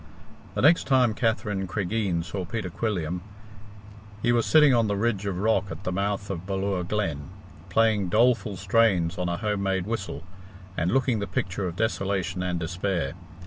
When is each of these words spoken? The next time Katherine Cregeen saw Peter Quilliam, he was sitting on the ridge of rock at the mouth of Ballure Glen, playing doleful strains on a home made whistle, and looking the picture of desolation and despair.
The 0.55 0.63
next 0.63 0.87
time 0.87 1.13
Katherine 1.13 1.67
Cregeen 1.67 2.23
saw 2.23 2.43
Peter 2.43 2.71
Quilliam, 2.71 3.21
he 4.23 4.31
was 4.31 4.47
sitting 4.47 4.73
on 4.73 4.87
the 4.87 4.97
ridge 4.97 5.27
of 5.27 5.37
rock 5.37 5.65
at 5.69 5.83
the 5.83 5.91
mouth 5.91 6.31
of 6.31 6.47
Ballure 6.47 6.83
Glen, 6.83 7.29
playing 7.69 8.09
doleful 8.09 8.57
strains 8.57 9.19
on 9.19 9.29
a 9.29 9.37
home 9.37 9.61
made 9.61 9.85
whistle, 9.85 10.23
and 10.75 10.89
looking 10.89 11.19
the 11.19 11.27
picture 11.27 11.67
of 11.67 11.75
desolation 11.75 12.41
and 12.41 12.59
despair. 12.59 13.13